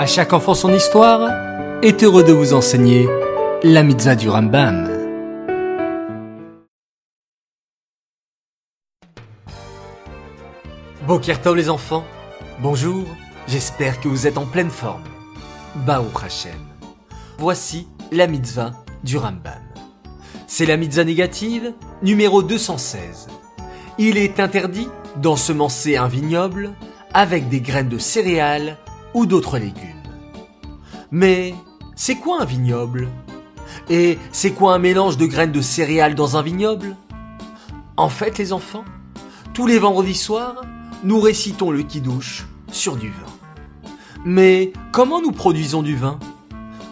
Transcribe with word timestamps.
À 0.00 0.06
chaque 0.06 0.32
enfant 0.32 0.54
son 0.54 0.72
histoire 0.72 1.30
est 1.82 2.02
heureux 2.02 2.24
de 2.24 2.32
vous 2.32 2.54
enseigner 2.54 3.06
la 3.62 3.82
mitzvah 3.82 4.16
du 4.16 4.30
Rambam. 4.30 4.88
Bokertov 11.06 11.54
les 11.54 11.68
enfants, 11.68 12.06
bonjour, 12.60 13.04
j'espère 13.46 14.00
que 14.00 14.08
vous 14.08 14.26
êtes 14.26 14.38
en 14.38 14.46
pleine 14.46 14.70
forme. 14.70 15.04
Baou 15.84 16.06
Hashem. 16.24 16.52
Voici 17.36 17.86
la 18.10 18.26
mitzvah 18.26 18.72
du 19.04 19.18
Rambam. 19.18 19.60
C'est 20.46 20.64
la 20.64 20.78
mitzvah 20.78 21.04
négative 21.04 21.74
numéro 22.02 22.42
216. 22.42 23.28
Il 23.98 24.16
est 24.16 24.40
interdit 24.40 24.88
d'ensemencer 25.16 25.98
un 25.98 26.08
vignoble 26.08 26.72
avec 27.12 27.50
des 27.50 27.60
graines 27.60 27.90
de 27.90 27.98
céréales 27.98 28.78
ou 29.14 29.26
d'autres 29.26 29.58
légumes. 29.58 30.02
Mais 31.10 31.54
c'est 31.96 32.16
quoi 32.16 32.42
un 32.42 32.44
vignoble? 32.44 33.08
Et 33.88 34.18
c'est 34.32 34.52
quoi 34.52 34.74
un 34.74 34.78
mélange 34.78 35.16
de 35.16 35.26
graines 35.26 35.52
de 35.52 35.60
céréales 35.60 36.14
dans 36.14 36.36
un 36.36 36.42
vignoble? 36.42 36.96
En 37.96 38.08
fait, 38.08 38.38
les 38.38 38.52
enfants, 38.52 38.84
tous 39.52 39.66
les 39.66 39.78
vendredis 39.78 40.14
soirs, 40.14 40.62
nous 41.02 41.20
récitons 41.20 41.70
le 41.70 41.82
kidouche 41.82 42.46
sur 42.70 42.96
du 42.96 43.08
vin. 43.08 43.26
Mais 44.24 44.72
comment 44.92 45.20
nous 45.20 45.32
produisons 45.32 45.82
du 45.82 45.96
vin? 45.96 46.18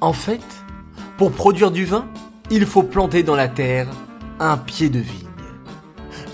En 0.00 0.12
fait, 0.12 0.44
pour 1.16 1.32
produire 1.32 1.70
du 1.70 1.84
vin, 1.84 2.06
il 2.50 2.66
faut 2.66 2.82
planter 2.82 3.22
dans 3.22 3.36
la 3.36 3.48
terre 3.48 3.88
un 4.40 4.56
pied 4.56 4.88
de 4.88 4.98
vigne. 4.98 5.26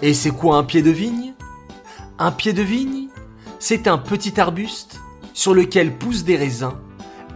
Et 0.01 0.15
c'est 0.15 0.31
quoi 0.31 0.57
un 0.57 0.65
pied 0.65 0.83
de 0.83 0.91
vigne? 0.91 1.35
Un 2.19 2.31
pied 2.31 2.53
de 2.53 2.63
vigne, 2.63 3.09
c'est 3.59 3.89
un 3.89 3.99
petit 3.99 4.41
arbuste 4.41 5.01
sur 5.37 5.55
lequel 5.55 5.93
poussent 5.93 6.25
des 6.25 6.37
raisins, 6.37 6.73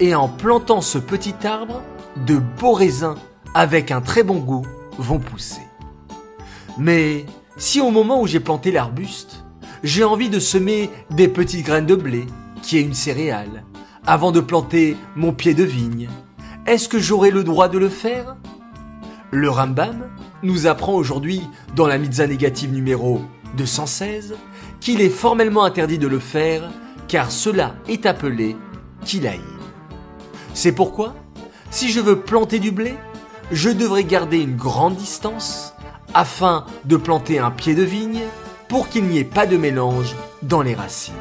et 0.01 0.15
en 0.15 0.27
plantant 0.27 0.81
ce 0.81 0.97
petit 0.97 1.35
arbre, 1.45 1.83
de 2.27 2.39
beaux 2.59 2.73
raisins 2.73 3.15
avec 3.55 3.91
un 3.91 4.01
très 4.01 4.23
bon 4.23 4.39
goût 4.39 4.67
vont 4.99 5.19
pousser. 5.19 5.61
Mais 6.79 7.27
si 7.59 7.81
au 7.81 7.91
moment 7.91 8.23
où 8.23 8.27
j'ai 8.27 8.41
planté 8.41 8.73
l'arbuste, 8.73 9.45
j'ai 9.85 10.03
envie 10.03 10.31
de 10.31 10.41
semer 10.41 10.89
des 11.11 11.29
petites 11.29 11.67
graines 11.67 11.85
de 11.85 11.95
blé, 11.95 12.25
qui 12.63 12.79
est 12.79 12.83
une 12.83 12.95
céréale, 12.95 13.65
avant 14.07 14.33
de 14.33 14.41
planter 14.41 14.97
mon 15.15 15.35
pied 15.35 15.53
de 15.53 15.65
vigne, 15.65 16.09
est-ce 16.67 16.89
que 16.89 16.99
j'aurai 16.99 17.31
le 17.31 17.45
droit 17.45 17.69
de 17.69 17.79
le 17.79 17.91
faire? 17.91 18.37
Le 19.31 19.51
Rambam 19.51 20.09
nous 20.43 20.67
apprend 20.67 20.95
aujourd'hui 20.95 21.43
dans 21.77 21.87
la 21.87 21.99
mitzvah 21.99 22.27
négative 22.27 22.73
numéro 22.73 23.21
216 23.59 24.37
qu'il 24.81 25.03
est 25.03 25.11
formellement 25.11 25.65
interdit 25.65 25.99
de 25.99 26.09
le 26.09 26.19
faire 26.19 26.71
car 27.11 27.33
cela 27.33 27.75
est 27.89 28.07
appelé 28.07 28.57
kilaïm. 29.05 29.43
C'est 30.55 30.71
pourquoi, 30.71 31.17
si 31.73 31.91
je 31.91 31.99
veux 31.99 32.21
planter 32.21 32.61
du 32.61 32.71
blé, 32.71 32.95
je 33.51 33.69
devrais 33.69 34.05
garder 34.05 34.39
une 34.39 34.55
grande 34.55 34.95
distance 34.95 35.75
afin 36.15 36.67
de 36.85 36.97
planter 36.97 37.41
un 37.41 37.51
pied 37.51 37.75
de 37.75 37.83
vigne 37.83 38.21
pour 38.69 38.89
qu'il 38.89 39.07
n'y 39.07 39.19
ait 39.19 39.25
pas 39.25 39.47
de 39.47 39.57
mélange 39.57 40.15
dans 40.43 40.63
les 40.63 40.77
racines. 40.77 41.15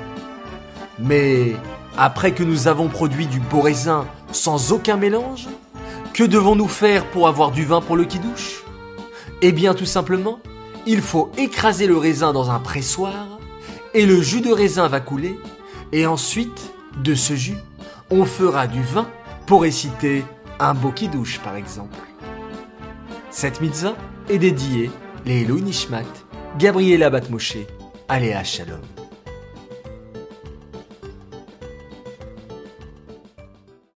Mais 1.00 1.56
après 1.98 2.34
que 2.34 2.44
nous 2.44 2.68
avons 2.68 2.88
produit 2.88 3.26
du 3.26 3.40
beau 3.40 3.62
raisin 3.62 4.06
sans 4.32 4.72
aucun 4.72 4.96
mélange, 4.96 5.48
que 6.14 6.24
devons-nous 6.24 6.68
faire 6.68 7.04
pour 7.08 7.28
avoir 7.28 7.50
du 7.50 7.66
vin 7.66 7.82
pour 7.82 7.96
le 7.96 8.06
kidouche? 8.06 8.64
Eh 9.42 9.52
bien 9.52 9.74
tout 9.74 9.88
simplement, 9.88 10.38
il 10.86 11.02
faut 11.02 11.32
écraser 11.36 11.88
le 11.88 11.98
raisin 11.98 12.32
dans 12.32 12.52
un 12.52 12.60
pressoir 12.60 13.40
et 13.96 14.06
le 14.06 14.22
jus 14.22 14.42
de 14.42 14.52
raisin 14.52 14.88
va 14.88 15.00
couler 15.00 15.40
et 15.92 16.06
ensuite, 16.06 16.74
de 17.04 17.16
ce 17.16 17.36
jus, 17.36 17.58
on 18.10 18.26
fera 18.26 18.68
du 18.68 18.82
vin 18.82 19.08
pour 19.46 19.62
réciter 19.62 20.24
un 20.60 20.74
beau 20.74 20.94
par 21.44 21.56
exemple. 21.56 21.98
Cette 23.32 23.62
mitzvah 23.62 23.96
est 24.30 24.40
dédiée 24.40 24.92
les 25.26 25.46
Nishmat, 25.46 26.04
Gabriela 26.58 27.10
Batmoshe, 27.10 27.58
Aléa 28.08 28.44
Shalom. 28.44 28.99